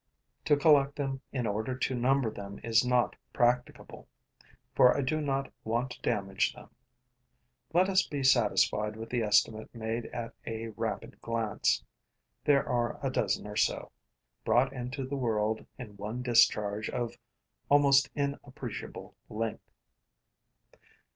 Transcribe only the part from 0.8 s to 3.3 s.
them in order to number them is not